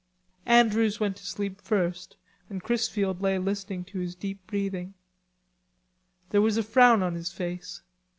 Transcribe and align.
Andrews 0.47 0.99
went 0.99 1.15
to 1.17 1.25
sleep 1.27 1.61
first 1.61 2.17
and 2.49 2.63
Chrisfield 2.63 3.21
lay 3.21 3.37
listening 3.37 3.83
to 3.83 3.99
his 3.99 4.15
deep 4.15 4.39
breathing. 4.47 4.95
There 6.31 6.41
was 6.41 6.57
a 6.57 6.63
frown 6.63 7.03
on 7.03 7.13
his 7.13 7.31
face. 7.31 7.83